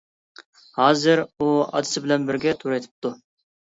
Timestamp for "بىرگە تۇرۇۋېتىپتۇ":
2.33-3.19